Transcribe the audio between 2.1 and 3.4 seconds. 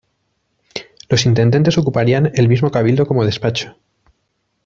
el mismo cabildo como